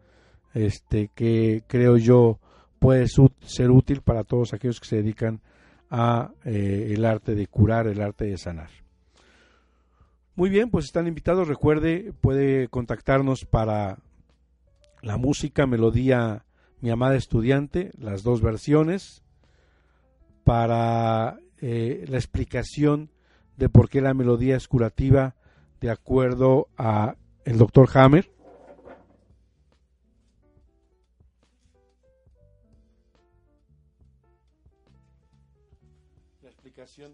[0.54, 2.40] este que creo yo
[2.78, 5.40] puede ser útil para todos aquellos que se dedican
[5.88, 8.70] a eh, el arte de curar, el arte de sanar.
[10.34, 11.48] Muy bien, pues están invitados.
[11.48, 13.98] Recuerde, puede contactarnos para
[15.02, 16.44] la música, melodía,
[16.80, 19.22] mi amada estudiante, las dos versiones,
[20.44, 23.10] para eh, la explicación
[23.56, 25.36] de por qué la melodía es curativa
[25.80, 28.30] de acuerdo a el doctor Hammer,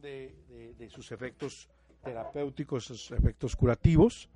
[0.01, 1.69] de, sus efectos
[2.03, 4.29] terapéuticos, sus efectos curativos,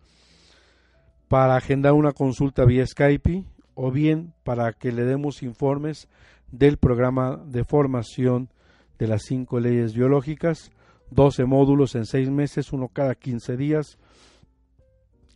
[1.29, 3.45] para agendar una consulta vía Skype
[3.75, 6.09] o bien para que le demos informes
[6.51, 8.51] del programa de formación
[8.99, 10.71] de las cinco leyes biológicas,
[11.11, 13.99] 12 módulos en seis meses, uno cada 15 días.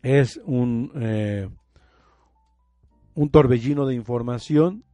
[0.02, 1.48] Es un, eh,
[3.14, 4.84] un torbellino de información.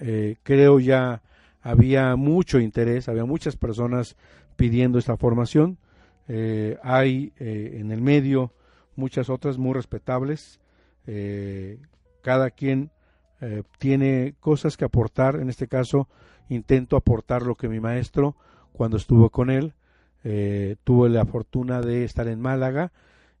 [0.00, 1.22] Eh, creo ya
[1.60, 4.16] había mucho interés, había muchas personas
[4.56, 5.78] pidiendo esta formación.
[6.28, 8.52] Eh, hay eh, en el medio
[8.96, 10.60] muchas otras muy respetables.
[11.06, 11.78] Eh,
[12.22, 12.90] cada quien
[13.78, 15.36] tiene cosas que aportar.
[15.36, 16.08] En este caso,
[16.48, 18.34] intento aportar lo que mi maestro,
[18.72, 19.74] cuando estuvo con él,
[20.84, 22.92] tuvo la fortuna de estar en Málaga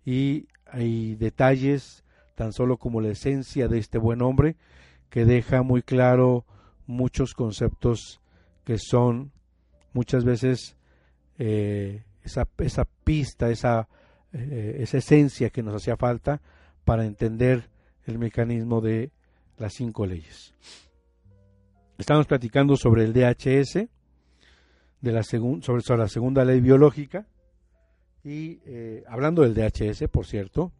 [0.04, 4.56] y hay detalles, tan solo como la esencia de este buen hombre,
[5.08, 6.44] que deja muy claro
[6.86, 8.20] muchos conceptos
[8.64, 9.32] que son
[9.94, 10.76] muchas veces
[12.26, 13.88] esa, esa, pista, esa,
[14.32, 16.40] eh, esa esencia que nos hacía falta
[16.84, 17.68] para entender
[18.04, 19.10] el mecanismo de
[19.58, 20.54] las cinco leyes.
[21.98, 23.88] Estamos platicando sobre el DHS,
[25.00, 27.26] de la sobre, sobre, la segunda ley biológica,
[28.22, 30.72] y eh, hablando del DHS, por cierto,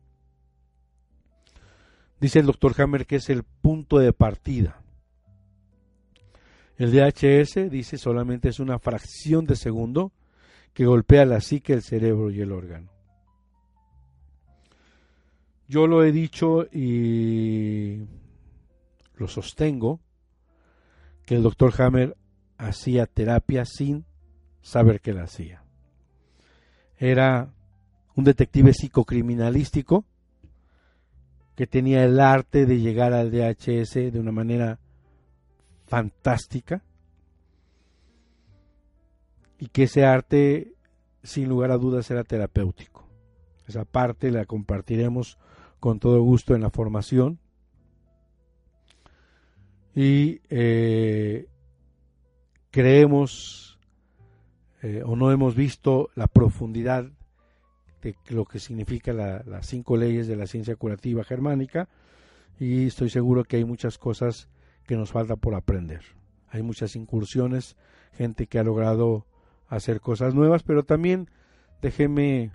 [2.20, 4.82] dice el doctor Hammer que es el punto de partida
[6.78, 10.12] el DHS dice solamente es una fracción de segundo
[10.76, 12.90] que golpea la psique, el cerebro y el órgano.
[15.66, 18.04] Yo lo he dicho y
[19.14, 20.00] lo sostengo
[21.24, 22.14] que el doctor Hammer
[22.58, 24.04] hacía terapia sin
[24.60, 25.64] saber que la hacía.
[26.98, 27.54] Era
[28.14, 30.04] un detective psicocriminalístico
[31.54, 34.78] que tenía el arte de llegar al DHS de una manera
[35.86, 36.82] fantástica
[39.58, 40.74] y que ese arte
[41.22, 43.06] sin lugar a dudas era terapéutico.
[43.66, 45.38] Esa parte la compartiremos
[45.80, 47.40] con todo gusto en la formación.
[49.94, 51.46] Y eh,
[52.70, 53.78] creemos
[54.82, 57.10] eh, o no hemos visto la profundidad
[58.02, 61.88] de lo que significa las cinco leyes de la ciencia curativa germánica
[62.60, 64.48] y estoy seguro que hay muchas cosas
[64.86, 66.02] que nos falta por aprender.
[66.48, 67.76] Hay muchas incursiones,
[68.12, 69.26] gente que ha logrado
[69.68, 71.30] hacer cosas nuevas, pero también
[71.82, 72.52] déjeme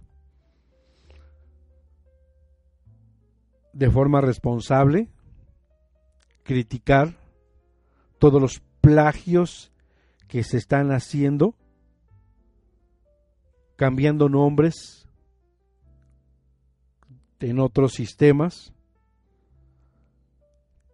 [3.74, 5.09] de forma responsable
[6.43, 7.16] criticar
[8.20, 9.72] todos los plagios
[10.28, 11.55] que se están haciendo,
[13.76, 15.07] cambiando nombres
[17.39, 18.74] en otros sistemas,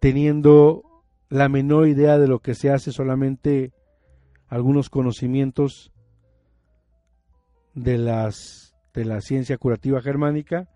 [0.00, 3.72] teniendo la menor idea de lo que se hace, solamente
[4.46, 5.92] algunos conocimientos
[7.82, 10.68] de las de la ciencia curativa germánica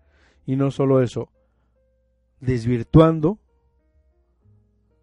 [0.45, 1.29] y no solo eso,
[2.39, 3.39] desvirtuando,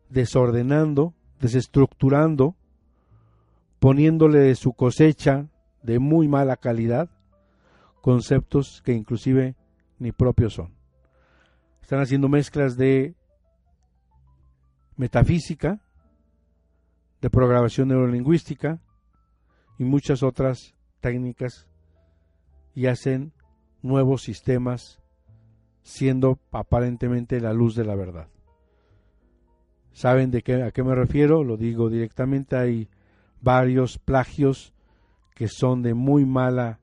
[0.09, 2.57] desordenando, desestructurando,
[3.79, 5.49] poniéndole su cosecha
[5.83, 7.11] de muy mala calidad,
[8.01, 9.57] conceptos que inclusive
[9.99, 10.75] ni propios son.
[11.83, 13.15] Están haciendo mezclas de
[14.97, 15.83] metafísica,
[17.21, 18.81] de programación neurolingüística
[19.79, 21.70] y muchas otras técnicas
[22.75, 23.33] y hacen
[23.83, 25.01] nuevos sistemas
[25.83, 28.29] siendo aparentemente la luz de la verdad.
[29.93, 31.43] ¿Saben de qué, a qué me refiero?
[31.43, 32.89] Lo digo directamente, hay
[33.41, 34.73] varios plagios
[35.35, 36.81] que son de muy mala,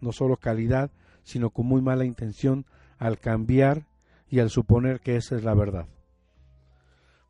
[0.00, 0.90] no solo calidad,
[1.22, 2.66] sino con muy mala intención
[2.98, 3.86] al cambiar
[4.28, 5.86] y al suponer que esa es la verdad.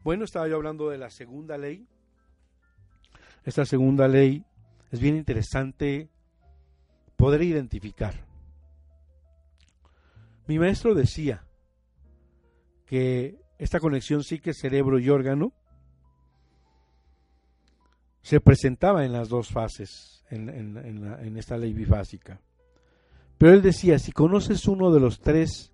[0.02, 1.86] Bueno, estaba yo hablando de la segunda ley.
[3.44, 4.44] Esta segunda ley
[4.90, 6.08] es bien interesante
[7.18, 8.14] poder identificar.
[10.46, 11.44] Mi maestro decía
[12.86, 15.52] que esta conexión psique, cerebro y órgano
[18.22, 22.40] se presentaba en las dos fases, en, en esta ley bifásica.
[23.36, 25.72] Pero él decía, si conoces uno de los tres,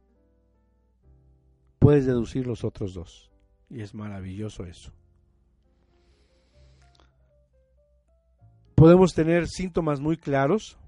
[1.78, 3.30] puedes deducir los otros dos.
[3.68, 4.92] Y es maravilloso eso.
[8.74, 10.78] Podemos tener síntomas muy claros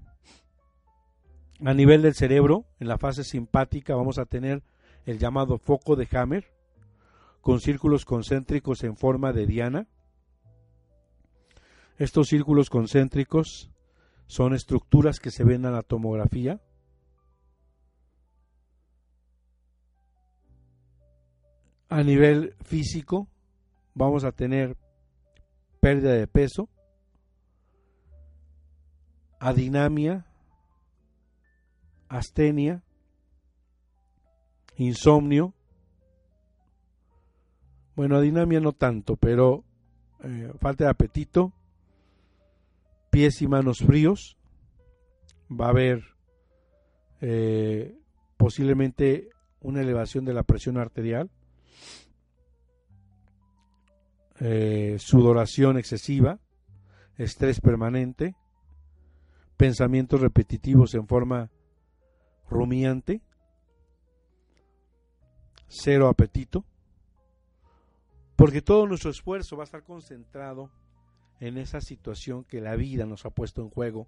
[1.65, 4.63] a nivel del cerebro, en la fase simpática, vamos a tener
[5.05, 6.53] el llamado foco de Hammer,
[7.41, 9.87] con círculos concéntricos en forma de diana.
[11.97, 13.71] Estos círculos concéntricos
[14.27, 16.61] son estructuras que se ven en la tomografía.
[21.89, 23.27] A nivel físico,
[23.95, 24.75] vamos a tener
[25.79, 26.69] pérdida de peso,
[29.39, 30.26] adinamia,
[32.09, 32.83] astenia,
[34.75, 35.53] insomnio.
[37.95, 39.63] Bueno, adinamia no tanto, pero
[40.23, 41.53] eh, falta de apetito,
[43.09, 44.37] pies y manos fríos.
[45.49, 46.03] Va a haber
[47.21, 47.97] eh,
[48.37, 49.29] posiblemente
[49.61, 51.31] una elevación de la presión arterial,
[54.39, 56.39] eh, sudoración excesiva,
[57.17, 58.35] estrés permanente,
[59.55, 61.49] pensamientos repetitivos en forma
[62.49, 63.21] rumiante,
[65.67, 66.65] cero apetito,
[68.35, 70.71] porque todo nuestro esfuerzo va a estar concentrado
[71.39, 74.07] en esa situación que la vida nos ha puesto en juego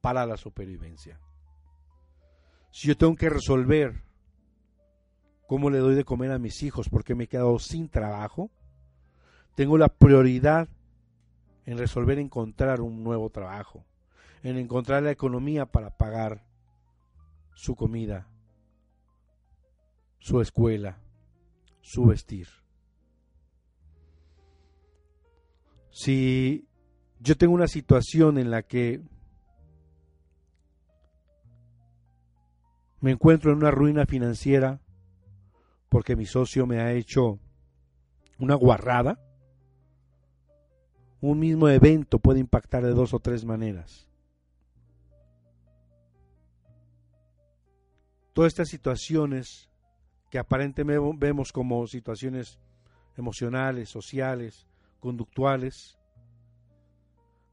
[0.00, 1.20] para la supervivencia.
[2.70, 4.02] Si yo tengo que resolver
[5.46, 8.50] cómo le doy de comer a mis hijos porque me he quedado sin trabajo,
[9.54, 10.68] tengo la prioridad
[11.66, 13.84] en resolver encontrar un nuevo trabajo,
[14.42, 16.42] en encontrar la economía para pagar
[17.54, 18.28] su comida,
[20.18, 20.98] su escuela,
[21.80, 22.48] su vestir.
[25.90, 26.66] Si
[27.20, 29.02] yo tengo una situación en la que
[33.00, 34.80] me encuentro en una ruina financiera
[35.88, 37.38] porque mi socio me ha hecho
[38.38, 39.20] una guarrada,
[41.20, 44.08] un mismo evento puede impactar de dos o tres maneras.
[48.32, 49.70] Todas estas situaciones
[50.30, 52.58] que aparentemente vemos como situaciones
[53.16, 54.66] emocionales, sociales,
[55.00, 55.98] conductuales,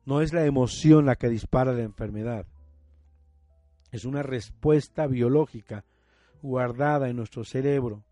[0.05, 2.47] no es la emoción la que dispara la enfermedad.
[3.91, 5.83] Es una respuesta biológica
[6.41, 8.03] guardada en nuestro cerebro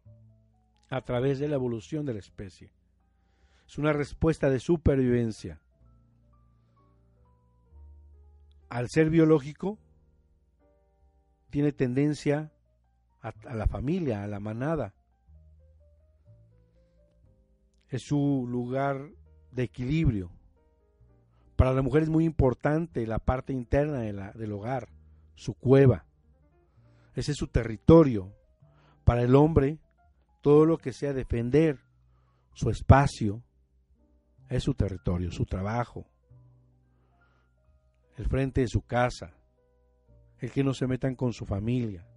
[0.89, 2.71] a través de la evolución de la especie.
[3.67, 5.61] Es una respuesta de supervivencia.
[8.69, 9.77] Al ser biológico,
[11.49, 12.51] tiene tendencia
[13.21, 14.93] a, la familia, a la manada.
[17.89, 19.09] Es su lugar
[19.51, 20.31] de equilibrio.
[21.55, 24.89] Para la mujer es muy importante la parte interna de la, del hogar,
[25.35, 26.05] su cueva.
[27.15, 28.33] Ese es su territorio.
[29.03, 29.79] Para el hombre,
[30.41, 31.79] todo lo que sea defender
[32.53, 33.43] su espacio
[34.49, 36.05] es su territorio, su trabajo,
[38.17, 39.33] el frente de su casa,
[40.39, 42.07] el que no se metan con su familia.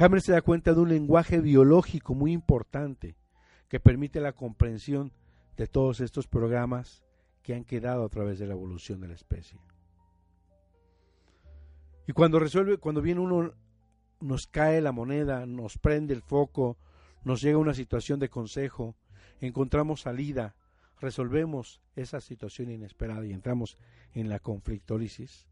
[0.00, 3.16] Hammer se da cuenta de un lenguaje biológico muy importante
[3.68, 5.12] que permite la comprensión
[5.56, 7.04] de todos estos programas
[7.42, 9.58] que han quedado a través de la evolución de la especie.
[12.06, 13.54] Y cuando resuelve, cuando viene uno,
[14.20, 16.78] nos cae la moneda, nos prende el foco,
[17.24, 18.94] nos llega una situación de consejo,
[19.40, 20.54] encontramos salida,
[21.00, 23.76] resolvemos esa situación inesperada y entramos
[24.14, 25.48] en la conflictólisis.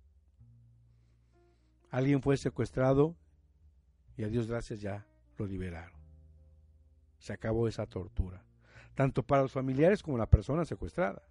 [1.90, 3.16] Alguien fue secuestrado
[4.17, 5.07] y a Dios gracias ya
[5.39, 5.99] lo liberaron.
[7.19, 8.43] Se acabó esa tortura,
[8.95, 11.23] tanto para los familiares como la persona secuestrada.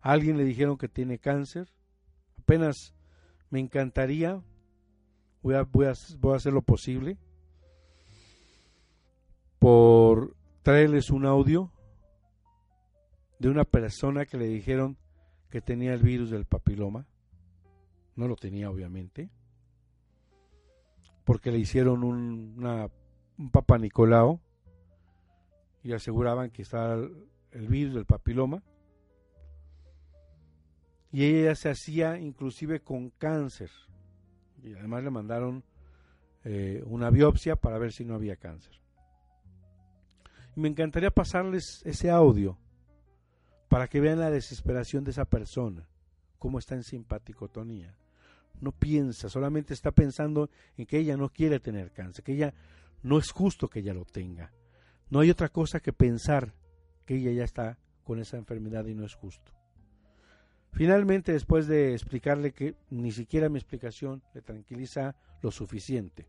[0.00, 1.68] A alguien le dijeron que tiene cáncer,
[2.38, 2.94] apenas
[3.50, 4.42] me encantaría,
[5.42, 7.18] voy a, voy a, voy a hacer lo posible
[9.58, 11.70] por traerles un audio
[13.38, 14.96] de una persona que le dijeron
[15.50, 17.06] que tenía el virus del papiloma.
[18.16, 19.30] No lo tenía, obviamente
[21.32, 22.90] porque le hicieron un,
[23.50, 24.38] Papa Nicolau
[25.82, 28.62] y aseguraban que estaba el, virus del papiloma.
[31.10, 33.70] Y ella se hacía inclusive con cáncer.
[34.62, 35.64] Y además le mandaron
[36.44, 38.78] eh, una biopsia para ver si no había cáncer.
[40.54, 42.58] Me encantaría pasarles ese audio
[43.68, 45.88] para que vean la desesperación de esa persona,
[46.38, 47.96] cómo está en simpaticotonía
[48.62, 52.54] no piensa, solamente está pensando en que ella no quiere tener cáncer, que ella
[53.02, 54.52] no es justo que ella lo tenga.
[55.10, 56.54] No hay otra cosa que pensar
[57.04, 59.52] que ella ya está con esa enfermedad y no es justo.
[60.72, 66.28] Finalmente, después de explicarle que ni siquiera mi explicación le tranquiliza lo suficiente,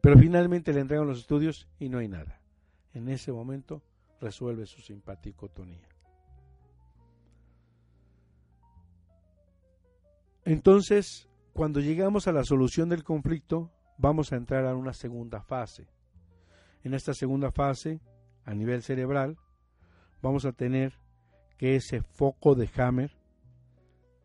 [0.00, 2.40] pero finalmente le entregan los estudios y no hay nada.
[2.92, 3.82] En ese momento
[4.20, 5.89] resuelve su simpaticotonía.
[10.44, 15.86] Entonces, cuando llegamos a la solución del conflicto, vamos a entrar a una segunda fase.
[16.82, 18.00] En esta segunda fase,
[18.44, 19.36] a nivel cerebral,
[20.22, 20.94] vamos a tener
[21.58, 23.16] que ese foco de Hammer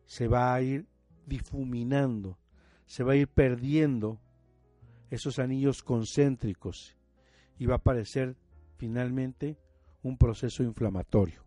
[0.06, 0.86] se va a ir
[1.26, 2.38] difuminando,
[2.86, 4.18] se va a ir perdiendo
[5.10, 6.96] esos anillos concéntricos
[7.58, 8.36] y va a aparecer
[8.76, 9.58] finalmente
[10.02, 11.44] un proceso inflamatorio.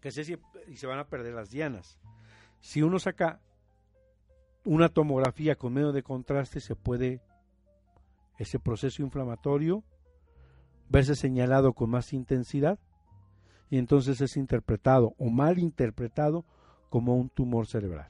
[0.00, 0.38] Que se,
[0.68, 1.98] y se van a perder las dianas.
[2.60, 3.40] Si uno saca
[4.64, 7.22] una tomografía con medio de contraste, se puede
[8.38, 9.82] ese proceso inflamatorio
[10.88, 12.78] verse señalado con más intensidad
[13.70, 16.44] y entonces es interpretado o mal interpretado
[16.88, 18.08] como un tumor cerebral.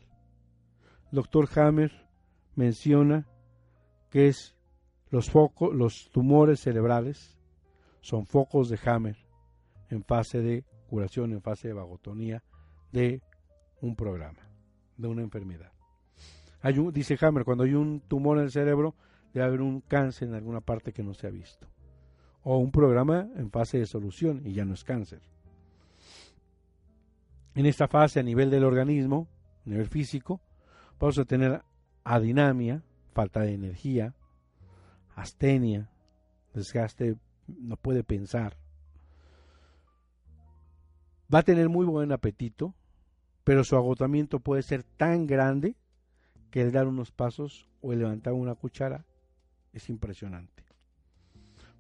[1.11, 2.07] El doctor Hammer
[2.55, 3.27] menciona
[4.11, 4.55] que es
[5.11, 7.37] los focos, los tumores cerebrales
[8.01, 9.17] son focos de Hammer
[9.91, 12.45] en fase de curación, en fase de vagotonía
[12.93, 13.23] de
[13.81, 14.41] un programa
[14.97, 15.73] de una enfermedad.
[16.61, 18.95] Hay dice Hammer, cuando hay un tumor en el cerebro,
[19.33, 21.67] debe haber un cáncer en alguna parte que no se ha visto.
[22.43, 25.21] O un programa en fase de solución y ya no es cáncer.
[27.55, 29.29] En esta fase, a nivel del organismo,
[29.67, 30.41] a nivel físico,
[30.99, 31.63] vamos a tener
[32.05, 34.15] adinamia, falta de energía,
[35.15, 35.91] astenia,
[36.55, 37.17] desgaste,
[37.47, 38.57] no puede pensar.
[41.33, 42.75] Va a tener muy buen apetito,
[43.49, 45.75] pero su agotamiento puede ser tan grande
[46.51, 49.07] que el dar unos pasos o el levantar una cuchara
[49.73, 50.67] es impresionante.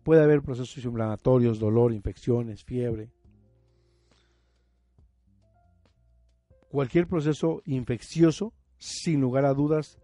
[0.03, 3.11] Puede haber procesos inflamatorios, dolor, infecciones, fiebre.
[6.71, 9.99] Cualquier proceso infeccioso, sin lugar a dudas,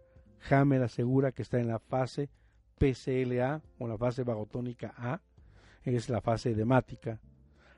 [0.50, 2.28] Hammer asegura que está en la fase
[2.76, 5.22] PCLA o la fase vagotónica A,
[5.82, 7.22] es la fase edemática.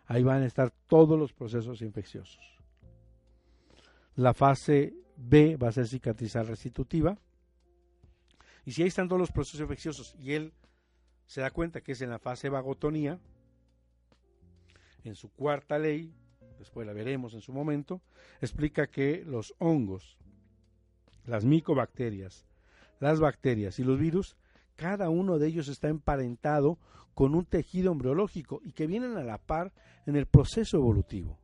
[0.06, 2.55] Ahí van a estar todos los procesos infecciosos.
[4.16, 7.18] La fase B va a ser cicatrizal restitutiva.
[8.64, 10.52] Y si ahí están todos los procesos infecciosos y él
[11.26, 13.20] se da cuenta que es en la fase vagotonía,
[15.04, 16.12] en su cuarta ley,
[16.58, 18.00] después la veremos en su momento,
[18.40, 20.16] explica que los hongos,
[21.26, 22.46] las micobacterias,
[23.00, 24.36] las bacterias y los virus,
[24.76, 26.78] cada uno de ellos está emparentado
[27.14, 29.72] con un tejido embriológico y que vienen a la par
[30.06, 31.38] en el proceso evolutivo.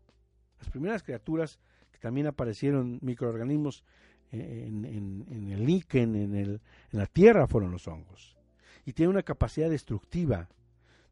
[0.59, 1.59] Las primeras criaturas
[2.03, 3.85] también aparecieron microorganismos
[4.33, 8.37] en, el líquen, en, en la tierra fueron los hongos.
[8.85, 10.49] Y tiene una capacidad destructiva,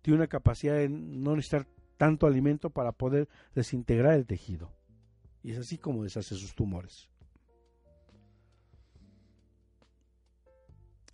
[0.03, 4.73] tiene una capacidad de no necesitar tanto alimento para poder desintegrar el tejido.
[5.45, 7.09] Y es así como deshace sus tumores.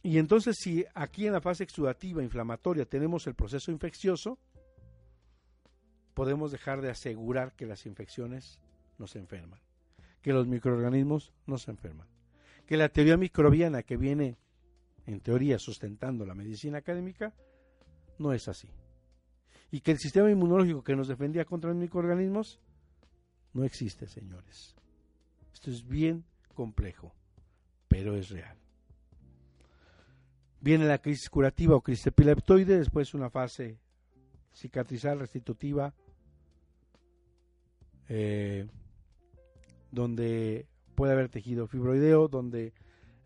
[0.03, 4.39] Y entonces si aquí en la fase exudativa inflamatoria tenemos el proceso infeccioso,
[6.15, 8.59] podemos dejar de asegurar que las infecciones
[8.97, 9.66] nos enferman
[10.23, 12.09] que los microorganismos no se enferman.
[12.67, 14.39] Que la teoría microbiana que viene
[15.07, 17.33] en teoría sustentando la medicina académica,
[18.19, 18.69] no es así.
[19.71, 22.61] Y que el sistema inmunológico que nos defendía contra los microorganismos
[23.53, 24.75] no existe, señores.
[25.53, 27.15] Esto es bien complejo,
[27.89, 28.57] pero es real.
[30.61, 33.79] Viene la crisis curativa o crisis epileptoide, después una fase
[34.53, 35.95] cicatrizal, restitutiva,
[38.09, 38.67] eh,
[39.91, 42.73] donde puede haber tejido fibroideo, donde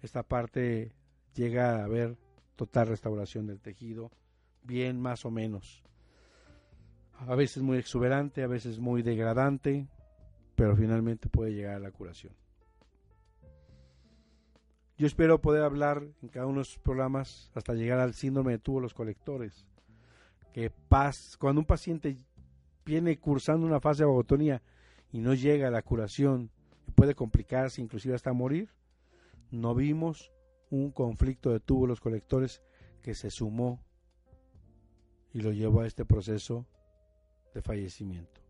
[0.02, 0.92] esta parte
[1.34, 2.16] llega a haber
[2.56, 4.10] total restauración del tejido,
[4.62, 5.82] bien más o menos.
[7.26, 9.88] A veces muy exuberante, a veces muy degradante,
[10.54, 12.34] pero finalmente puede llegar a la curación.
[14.98, 18.58] Yo espero poder hablar en cada uno de los programas hasta llegar al síndrome de
[18.58, 19.66] túbulos colectores,
[20.52, 20.70] que
[21.38, 22.18] cuando un paciente
[22.84, 24.62] viene cursando una fase de vagotonía
[25.12, 26.50] y no llega a la curación
[26.94, 28.70] puede complicarse inclusive hasta morir,
[29.50, 30.32] no vimos
[30.70, 32.62] un conflicto de túbulos colectores
[33.02, 33.80] que se sumó
[35.32, 36.66] y lo llevó a este proceso
[37.54, 38.40] de fallecimiento.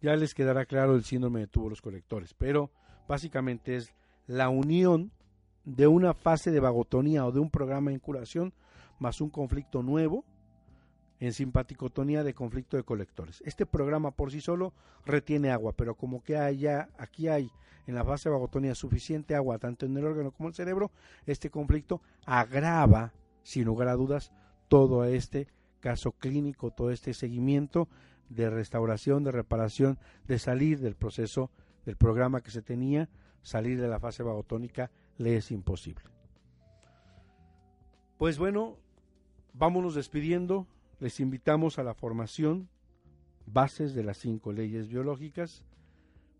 [0.00, 2.70] Ya les quedará claro el síndrome de túbulos colectores, pero
[3.06, 3.94] básicamente es
[4.26, 5.12] la unión
[5.64, 8.54] de una fase de vagotonía o de un programa en curación
[8.98, 10.24] más un conflicto nuevo
[11.20, 13.42] en simpaticotonía de conflicto de colectores.
[13.46, 14.72] Este programa por sí solo
[15.04, 17.50] retiene agua, pero como que haya, aquí hay
[17.86, 20.90] en la fase de suficiente agua tanto en el órgano como en el cerebro,
[21.26, 23.12] este conflicto agrava,
[23.42, 24.32] sin lugar a dudas,
[24.68, 25.48] todo este
[25.80, 27.88] caso clínico, todo este seguimiento
[28.28, 31.50] de restauración, de reparación, de salir del proceso
[31.84, 33.08] del programa que se tenía,
[33.42, 36.04] salir de la fase vagotónica le es imposible.
[38.18, 38.76] Pues bueno,
[39.52, 40.66] vámonos despidiendo.
[41.00, 42.68] Les invitamos a la formación
[43.46, 45.64] Bases de las cinco leyes biológicas.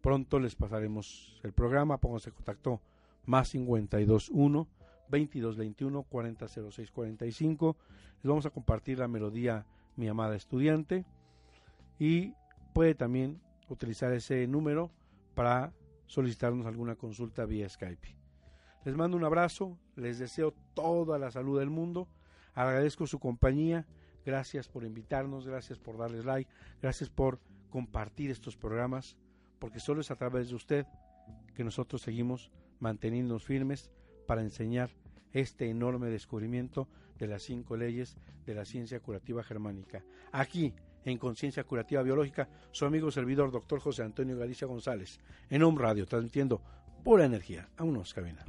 [0.03, 1.99] Pronto les pasaremos el programa.
[1.99, 2.83] Pónganse en contacto
[3.25, 4.69] más 521
[5.09, 7.77] 2221 400645.
[8.23, 11.07] Les vamos a compartir la melodía Mi amada estudiante.
[11.99, 12.35] Y
[12.75, 13.41] puede también
[13.71, 14.91] utilizar ese número
[15.35, 15.73] para
[16.07, 18.15] solicitarnos alguna consulta vía Skype.
[18.85, 22.09] Les mando un abrazo, les deseo toda la salud del mundo,
[22.55, 23.87] agradezco su compañía
[24.25, 26.51] Gracias por invitarnos, gracias por darles like,
[26.83, 27.41] gracias por
[27.71, 29.17] compartir estos programas,
[29.59, 30.87] porque solo es a través de usted
[31.55, 32.51] que nosotros seguimos
[32.81, 33.91] manteniéndonos firmes
[34.27, 34.91] para enseñar
[35.33, 38.17] este enorme descubrimiento de las cinco leyes
[38.47, 40.05] de la ciencia curativa germánica.
[40.33, 45.81] Aquí, en Conciencia Curativa Biológica, su amigo servidor, doctor José Antonio Galicia González, en Home
[45.81, 46.61] Radio, transmitiendo
[47.05, 47.69] pura energía.
[47.77, 48.45] a unos cabina.